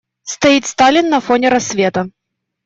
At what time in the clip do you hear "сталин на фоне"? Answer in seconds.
0.65-1.49